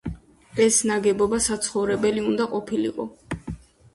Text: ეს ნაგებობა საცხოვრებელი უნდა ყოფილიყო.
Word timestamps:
ეს 0.63 0.77
ნაგებობა 0.91 1.39
საცხოვრებელი 1.49 2.23
უნდა 2.31 2.47
ყოფილიყო. 2.55 3.09